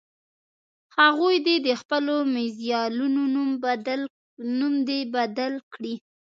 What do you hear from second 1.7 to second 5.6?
خپلو میزایلونو نوم دې بدل